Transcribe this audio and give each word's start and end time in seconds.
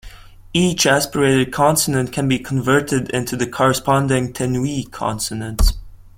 Each 0.55 0.87
aspirated 0.87 1.53
consonant 1.53 2.11
can 2.11 2.27
be 2.27 2.39
converted 2.39 3.11
into 3.11 3.35
the 3.37 3.45
corresponding 3.45 4.33
tenuis 4.33 4.89
consonant. 4.91 5.73